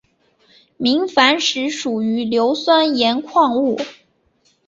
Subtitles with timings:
[0.77, 3.77] 明矾石属于硫酸盐矿物。